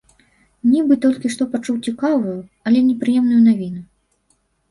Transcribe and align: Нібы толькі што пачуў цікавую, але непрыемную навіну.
Нібы 0.69 0.95
толькі 1.03 1.31
што 1.33 1.43
пачуў 1.51 1.75
цікавую, 1.91 2.35
але 2.71 2.79
непрыемную 2.89 3.41
навіну. 3.49 3.81